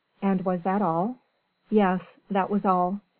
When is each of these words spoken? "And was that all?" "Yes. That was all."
"And 0.19 0.43
was 0.43 0.63
that 0.63 0.81
all?" 0.81 1.17
"Yes. 1.69 2.17
That 2.31 2.49
was 2.49 2.65
all." 2.65 3.01